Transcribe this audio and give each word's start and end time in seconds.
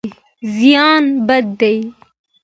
زیان 0.55 1.03
بد 1.27 1.43
دی. 1.59 1.75